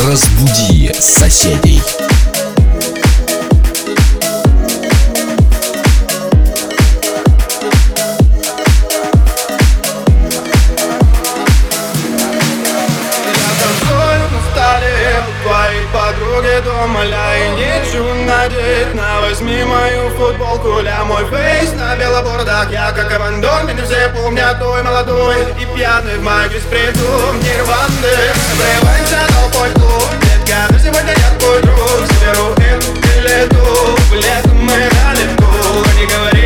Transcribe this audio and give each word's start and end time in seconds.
Разбуди 0.00 0.92
соседей. 1.00 2.07
Возьми 19.38 19.64
мою 19.64 20.10
футболку, 20.10 20.80
ля 20.80 21.04
мой 21.04 21.24
фейс 21.26 21.72
на 21.74 21.96
белобордах 21.96 22.70
Я 22.70 22.92
как 22.92 23.12
абандон, 23.12 23.66
меня 23.66 23.84
все 23.84 24.08
помнят 24.08 24.58
той 24.58 24.82
молодой. 24.82 25.36
И 25.60 25.76
пьяный 25.76 26.18
в 26.18 26.22
майке 26.22 26.58
с 26.58 26.64
притом 26.64 27.38
нирванды. 27.40 28.16
Врывайся 28.56 29.18
толпой 29.28 29.70
клуб, 29.74 30.08
детка, 30.22 30.66
ты 30.70 30.78
сегодня 30.78 31.10
яркий 31.10 31.62
друг 31.62 31.78
Заберу 32.08 32.52
эту 32.54 32.92
билету, 33.00 33.96
в 34.10 34.14
лето 34.14 34.48
мы 34.54 34.72
на 34.72 35.14
лету 35.14 35.46
Не 35.98 36.06
говори, 36.06 36.37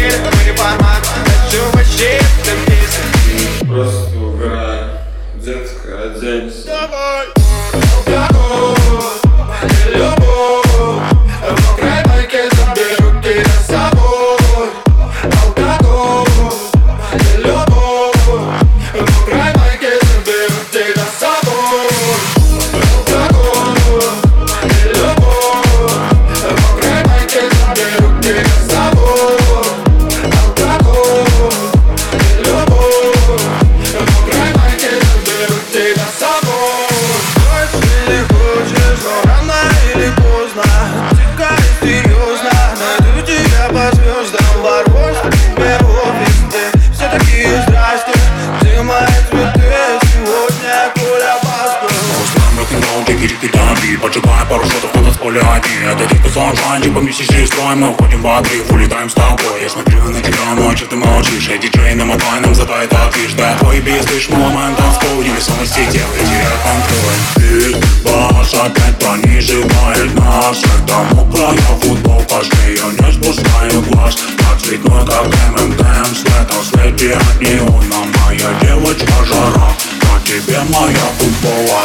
Поджигая 54.23 54.45
пару 54.47 54.65
шотов 54.65 54.95
на 54.95 55.03
танцполе 55.03 55.41
одни 55.41 55.77
Это 55.85 56.07
девка 56.07 56.29
зажан, 56.29 56.83
типа 56.83 56.99
месячный 56.99 57.47
строй 57.47 57.75
Мы 57.75 57.91
уходим 57.91 58.23
в 58.23 58.27
отрыв, 58.27 58.71
улетаем 58.71 59.09
с 59.11 59.15
тобой 59.15 59.63
Я 59.63 59.69
смотрю 59.69 60.01
на 60.11 60.21
тебя, 60.21 60.55
ночью 60.57 60.87
ты 60.87 60.97
молчишь 60.97 61.49
Я 61.49 61.59
диджей 61.59 61.95
намотай 61.95 62.41
нам 62.41 62.55
за 62.55 62.65
твои 62.65 62.87
так 62.87 63.13
Да 63.37 63.57
твой 63.59 63.81
бис, 63.81 64.09
лишь 64.11 64.29
момент 64.29 64.77
танцпол 64.77 65.23
Невесомости 65.23 65.81
делает 65.91 66.27
теряет 66.27 66.61
контроль 66.63 67.21
Биг 67.37 67.77
бас 68.05 68.55
опять 68.55 68.99
пониживает 68.99 70.15
нас 70.15 70.63
Этому 70.63 71.33
края 71.33 71.79
футбол 71.81 72.23
пошли 72.23 72.79
Я 72.79 73.07
не 73.07 73.13
спускаю 73.13 73.83
глаз 73.83 74.17
Так 74.39 74.61
цветной, 74.61 75.07
как 75.07 75.27
ММДМ 75.27 76.15
Светом 76.15 76.65
слепи 76.65 77.13
от 77.13 77.41
неона 77.41 78.07
Моя 78.25 78.49
девочка 78.61 79.13
жара. 79.25 79.73
На 80.03 80.21
тебе 80.27 80.59
моя 80.71 81.07
футбола. 81.19 81.83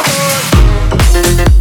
ночной 1.18 1.57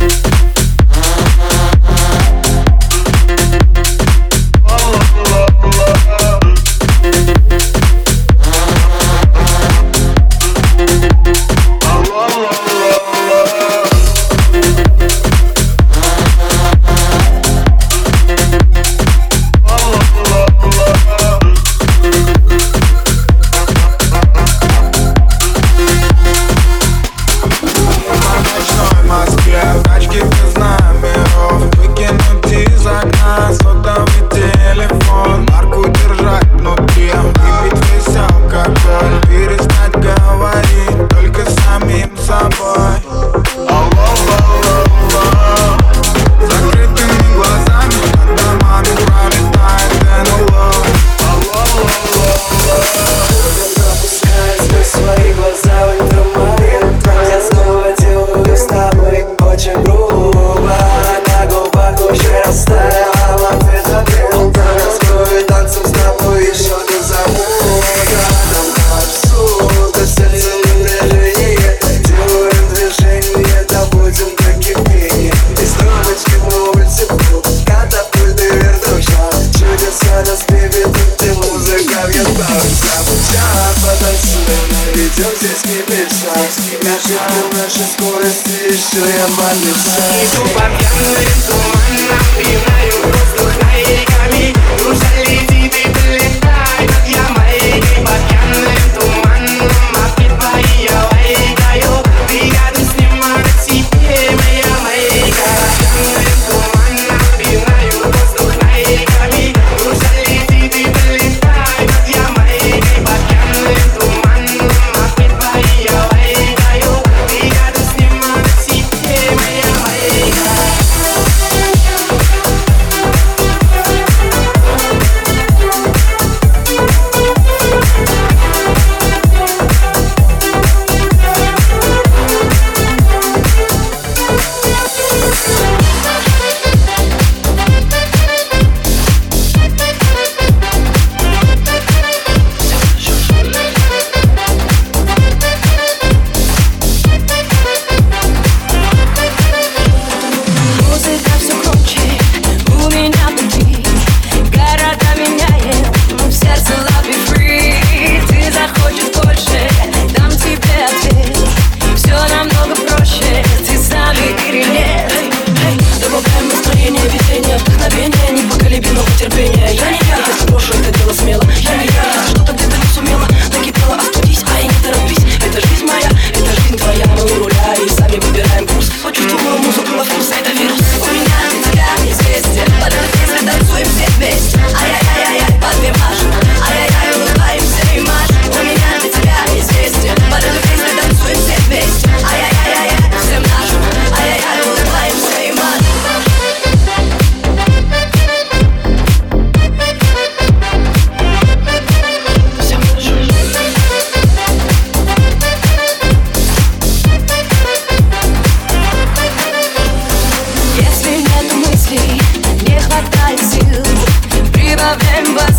my 89.35 89.53
lips 89.65 90.06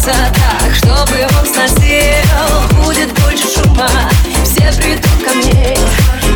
Стараться 0.08 0.32
так, 0.34 0.74
чтобы 0.74 1.26
он 1.38 1.46
сносил, 1.46 2.82
Будет 2.82 3.12
больше 3.20 3.44
шума, 3.44 3.88
все 4.42 4.72
придут 4.80 5.22
ко 5.22 5.34
мне. 5.34 5.76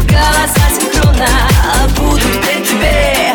Голоса 0.08 0.68
синхронно 0.68 1.26
будут 1.96 2.40
при 2.42 2.62
тебе. 2.62 3.34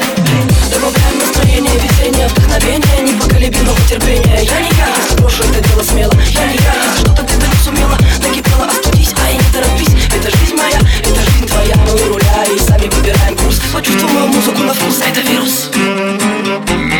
Добавляем 0.69 1.19
настроение, 1.19 1.73
видение, 1.73 2.27
вдохновение 2.27 3.01
Непоколебимого 3.01 3.79
терпения. 3.89 4.43
Я 4.43 4.61
не 4.61 4.69
я, 4.77 4.87
если 4.95 5.19
брошу 5.19 5.43
это 5.43 5.67
дело 5.69 5.81
смело. 5.81 6.13
Я 6.29 6.45
не 6.45 6.57
я, 6.57 6.73
если 6.85 6.99
что-то 6.99 7.23
ты 7.23 7.33
не 7.35 7.63
сумела. 7.63 7.97
Накипела, 8.21 8.65
остудись, 8.65 9.13
ай, 9.23 9.33
не 9.33 9.53
торопись. 9.53 9.95
Это 10.15 10.37
жизнь 10.37 10.55
моя, 10.55 10.79
это 11.01 11.19
жизнь 11.31 11.47
твоя. 11.47 11.75
Мы 11.77 11.93
у 11.93 12.13
руля 12.13 12.45
и 12.53 12.59
сами 12.59 12.87
выбираем 12.89 13.35
курс. 13.37 13.59
Почувствуем 13.73 14.29
музыку 14.29 14.61
на 14.61 14.73
вкус, 14.73 15.01
это 15.01 15.21
вирус. 15.21 15.71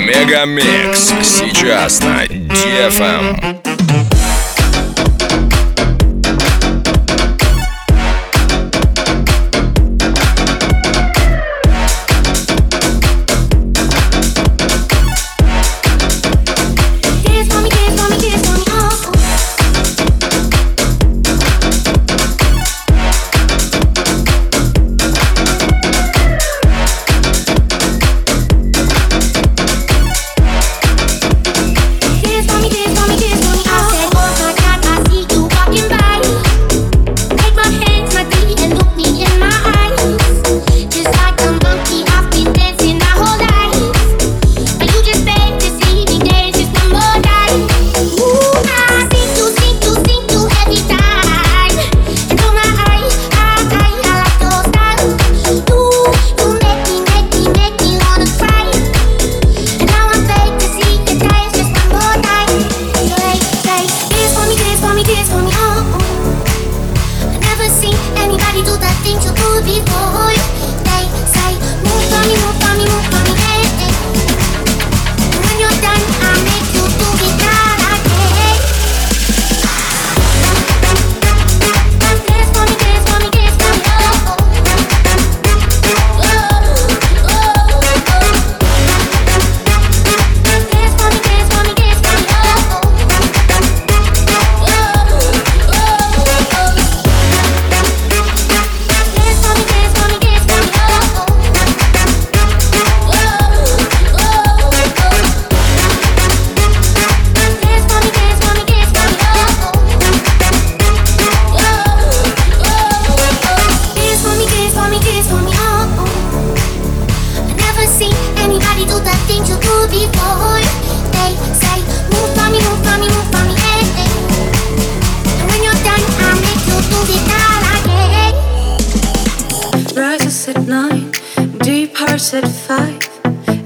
Мегамикс 0.07 1.13
сейчас 1.21 2.01
на 2.01 2.23
TFM. 2.57 3.56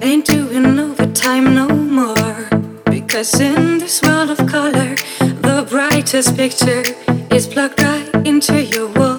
Ain't 0.04 0.26
doing 0.26 0.80
overtime 0.80 1.54
no 1.54 1.68
more. 1.68 2.50
Because 2.86 3.40
in 3.40 3.78
this 3.78 4.02
world 4.02 4.32
of 4.32 4.48
color, 4.48 4.96
the 5.20 5.68
brightest 5.70 6.36
picture 6.36 6.84
is 7.30 7.46
plugged 7.46 7.82
right 7.84 8.10
into 8.26 8.64
your 8.64 8.88
wall. 8.94 9.18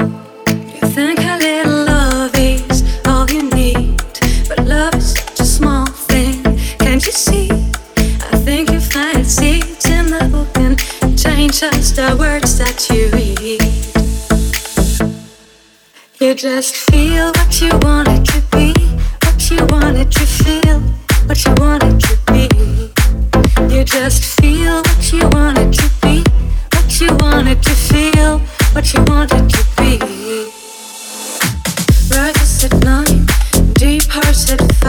You 0.48 0.88
think 0.96 1.20
a 1.20 1.38
little 1.38 1.84
love 1.84 2.32
is 2.34 2.82
all 3.06 3.30
you 3.30 3.48
need, 3.50 4.02
but 4.48 4.66
love 4.66 4.94
is 4.96 5.14
such 5.14 5.40
a 5.40 5.44
small 5.44 5.86
thing. 5.86 6.42
Can't 6.78 7.06
you 7.06 7.12
see? 7.12 7.48
I 7.96 8.36
think 8.44 8.70
you 8.70 8.80
find 8.80 9.24
seeds 9.24 9.88
in 9.88 10.06
the 10.06 10.24
open. 10.34 10.76
Change 11.16 11.60
just 11.60 11.94
the 11.94 12.16
words 12.18 12.58
that 12.58 12.90
you 12.90 13.08
read. 13.10 13.62
You 16.20 16.34
just 16.34 16.74
feel. 16.74 17.41
What 21.32 21.46
you 21.46 21.54
want 21.64 21.82
it 21.82 21.98
to 21.98 22.18
be. 22.30 23.74
You 23.74 23.84
just 23.84 24.38
feel 24.38 24.82
what 24.82 25.12
you 25.14 25.26
want 25.30 25.56
it 25.56 25.72
to 25.72 25.90
be, 26.02 26.22
what 26.74 27.00
you 27.00 27.08
want 27.20 27.48
it 27.48 27.62
to 27.62 27.70
feel, 27.70 28.38
what 28.74 28.92
you 28.92 29.02
want 29.04 29.32
it 29.32 29.48
to 29.48 29.64
be. 29.78 29.98
Rise 32.14 32.64
at 32.64 32.74
nine, 32.84 33.24
deep 33.72 34.02
hearts 34.10 34.52
at 34.52 34.81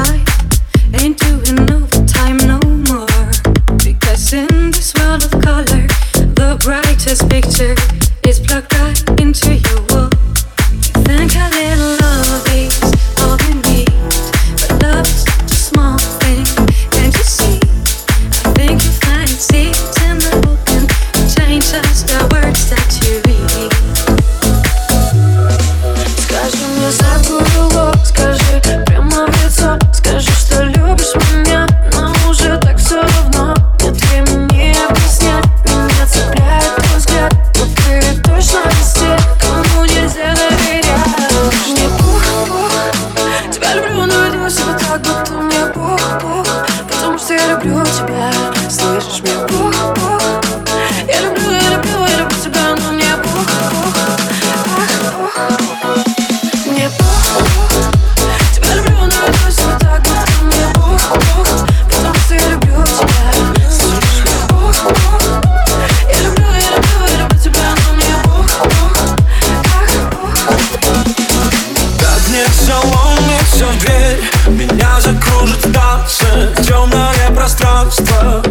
Темное 76.61 77.29
пространство. 77.35 78.43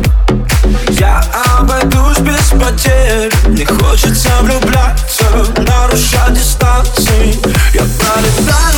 Я 0.90 1.22
обойдусь 1.58 2.18
без 2.18 2.50
потерь. 2.50 3.32
Не 3.48 3.64
хочется 3.64 4.30
влюбляться 4.40 5.24
Нарушать 5.58 6.34
дистанции. 6.34 7.38
Я 7.74 7.82
пролетаю 7.98 8.71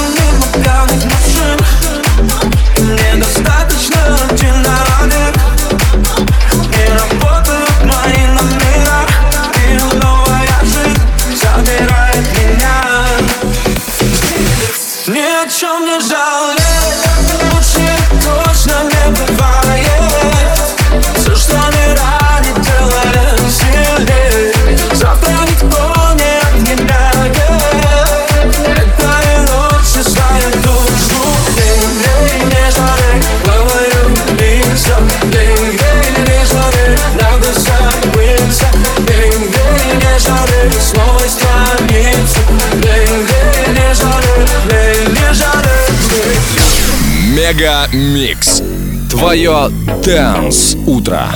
Мега 47.45 47.87
Микс. 47.93 48.63
Твое 49.11 49.69
Дэнс 50.03 50.77
Утро. 50.87 51.29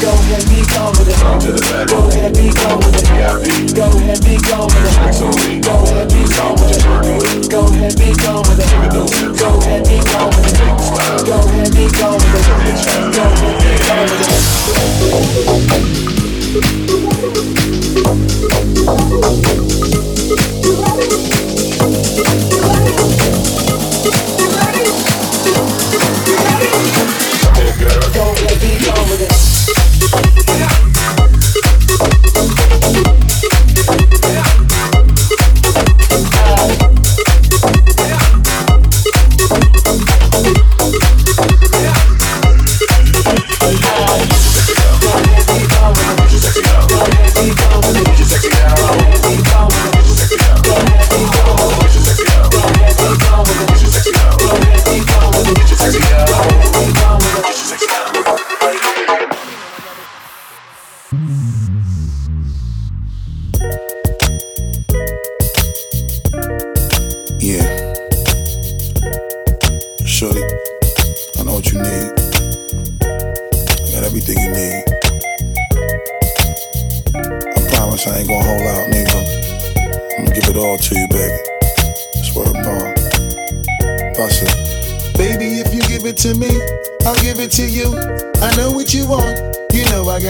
Go 0.00 0.10
ahead, 0.10 0.42
be 0.48 0.66
go 0.66 0.90
with 0.90 1.08
it. 1.08 1.20
Go 1.88 2.08
ahead, 2.08 2.34
be 2.34 2.50
go 2.50 2.74
with 2.74 2.98
it. 2.98 3.76
Go 3.76 3.86
ahead, 3.86 4.18
be 4.24 4.34
go 4.34 4.66
with 4.66 4.82
it. 4.82 5.62
Go 5.62 5.78
with 5.78 6.10
it. 6.10 7.50
Go 7.52 7.66
ahead, 7.66 7.96
be 7.96 8.12
go 8.14 8.38
with 8.40 8.58
it. 8.58 8.73
Yeah. 48.42 48.73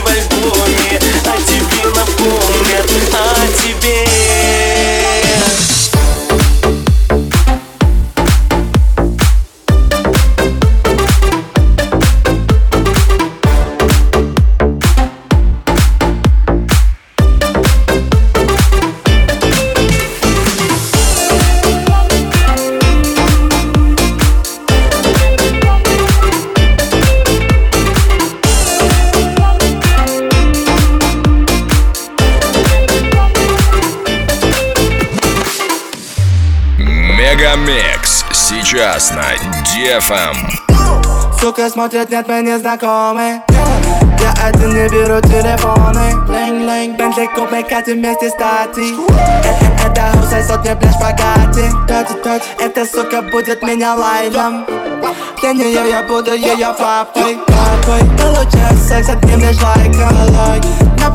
В 0.00 0.06
альбоме 0.06 0.98
О 1.26 1.36
тебе 1.42 1.84
напомнят, 1.94 2.90
о 3.12 3.62
тебе 3.62 4.49
DFM 39.90 40.36
Сука, 41.40 41.68
смотрят, 41.68 42.10
нет, 42.10 42.28
мы 42.28 42.42
не 42.42 42.56
знакомы 42.60 43.42
Я 44.20 44.46
один 44.46 44.68
не 44.72 44.88
беру 44.88 45.20
телефоны 45.20 46.14
Лэнг, 46.28 46.64
лэнг, 46.64 46.96
Бентли, 46.96 47.26
куб, 47.34 47.50
мы 47.50 47.64
катим 47.64 47.94
вместе 47.94 48.30
стати 48.30 48.94
Это 49.84 50.12
хаус, 50.12 50.32
а 50.32 50.42
сотни 50.44 50.78
пляж 50.78 50.94
богатый 50.94 51.70
Это, 52.60 52.86
сука, 52.86 53.22
будет 53.22 53.62
меня 53.62 53.96
лайном. 53.96 54.64
Для 55.40 55.52
нее 55.54 55.88
я 55.88 56.02
буду 56.02 56.34
ее 56.34 56.74
папой 56.78 57.38
Папой 57.46 58.00
Получаю 58.18 58.76
секс 58.76 59.08
от 59.08 59.24
лишь 59.24 59.56
лайком 59.62 60.14
На 60.98 61.10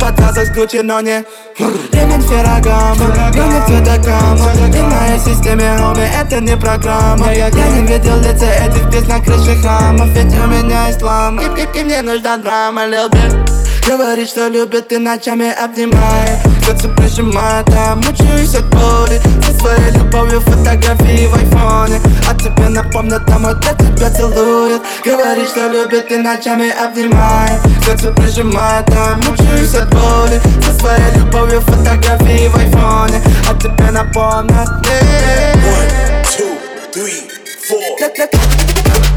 Гуччи, 0.56 0.82
но 0.82 1.00
не 1.02 1.24
Ремень 1.60 2.22
Феррагама 2.24 2.96
Но 3.36 3.46
не 3.46 3.66
цветокама 3.68 4.52
И 4.68 4.82
в 4.82 4.90
моей 4.90 5.20
системе, 5.20 5.78
хоми, 5.78 6.10
это 6.20 6.40
не 6.40 6.58
программа 6.58 7.32
Я 7.34 7.52
не 7.52 7.86
видел 7.86 8.18
лица 8.18 8.48
этих 8.48 8.90
пес 8.92 9.08
на 9.08 9.20
крыше 9.20 9.62
храмов 9.62 10.08
Ведь 10.08 10.34
у 10.34 10.48
меня 10.48 10.90
ислам 10.90 11.40
И, 11.40 11.62
и, 11.62 11.80
и 11.80 11.84
мне 11.84 12.02
нужна 12.02 12.38
драма, 12.38 12.86
lil 12.88 13.12
Говорит, 13.88 14.28
что 14.28 14.48
любит 14.48 14.92
и 14.92 14.98
ночами 14.98 15.54
обнимает 15.54 16.40
Сердце 16.66 16.90
прижимает, 16.90 17.68
а 17.78 17.96
мучаюсь 17.96 18.56
от 18.56 18.66
боли 18.72 19.22
Со 19.60 19.75
Говорит, 25.45 25.51
что 25.51 25.69
любит 25.69 26.11
и 26.11 26.17
ночами 26.17 26.71
обнимает 26.71 27.61
Сердце 27.85 28.11
прижимает, 28.11 28.89
а 28.89 29.17
мучаюсь 29.17 29.75
от 29.75 29.91
боли 29.91 30.41
Со 30.63 30.73
своей 30.79 31.15
любовью 31.15 31.61
фотографии 31.61 32.49
в 32.49 32.57
айфоне 32.57 33.23
А 33.47 33.55
тебе 33.55 33.91
напомнят 33.91 34.67
One, 35.67 36.25
two, 36.25 36.57
three, 36.95 37.29
four. 37.69 39.14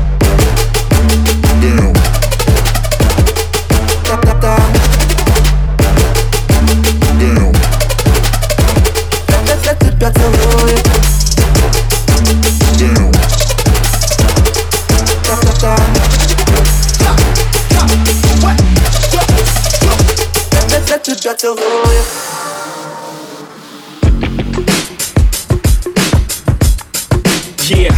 to 21.09 21.17
drop 21.17 21.39
the 21.41 21.49
low. 21.49 21.57
Yeah, 27.69 27.93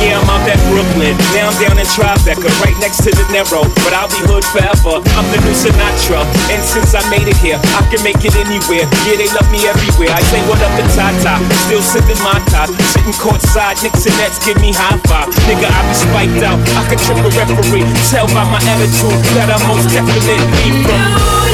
yeah, 0.00 0.20
I'm 0.20 0.28
out 0.28 0.44
that 0.44 0.60
Brooklyn. 0.68 1.16
Now 1.32 1.48
I'm 1.48 1.56
down 1.56 1.80
in 1.80 1.88
Tribeca, 1.96 2.48
right 2.60 2.76
next 2.84 3.00
to 3.04 3.12
the 3.16 3.24
Narrow. 3.32 3.64
But 3.80 3.96
I'll 3.96 4.12
be 4.12 4.20
hood 4.28 4.44
forever. 4.52 5.00
I'm 5.16 5.24
the 5.32 5.40
new 5.40 5.56
Sinatra, 5.56 6.20
and 6.52 6.60
since 6.60 6.92
I 6.92 7.00
made 7.08 7.24
it 7.24 7.36
here, 7.40 7.56
I 7.56 7.80
can 7.88 8.04
make 8.04 8.20
it 8.20 8.36
anywhere. 8.36 8.84
Yeah, 9.08 9.16
they 9.16 9.28
love 9.32 9.48
me 9.48 9.64
everywhere. 9.64 10.12
I 10.12 10.20
say 10.28 10.44
what 10.44 10.60
up 10.60 10.72
to 10.76 10.84
Tata, 10.92 11.40
still 11.64 11.80
sipping 11.80 12.20
my 12.20 12.36
top, 12.52 12.68
sitting 12.92 13.16
courtside. 13.16 13.80
Knicks 13.80 14.04
and 14.04 14.16
Nets 14.20 14.36
give 14.44 14.60
me 14.60 14.76
high 14.76 15.00
five. 15.08 15.32
Nigga, 15.48 15.64
I 15.64 15.80
be 15.88 15.96
spiked 15.96 16.44
out. 16.44 16.60
I 16.76 16.92
can 16.92 17.00
trip 17.00 17.24
a 17.24 17.30
referee. 17.40 17.88
Tell 18.12 18.28
by 18.36 18.44
my 18.52 18.60
attitude 18.68 19.16
that 19.32 19.48
I'm 19.48 19.64
most 19.64 19.88
definitely 19.88 20.44
from. 20.84 21.53